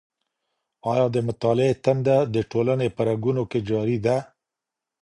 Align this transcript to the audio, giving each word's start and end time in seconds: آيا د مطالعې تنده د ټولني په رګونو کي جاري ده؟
آيا 0.91 1.05
د 1.11 1.17
مطالعې 1.27 1.73
تنده 1.83 2.17
د 2.33 2.35
ټولني 2.51 2.87
په 2.95 3.01
رګونو 3.09 3.43
کي 3.51 3.59
جاري 3.69 3.97
ده؟ 4.05 4.17